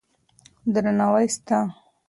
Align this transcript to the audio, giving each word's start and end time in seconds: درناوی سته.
درناوی 0.73 1.27
سته. 1.35 1.57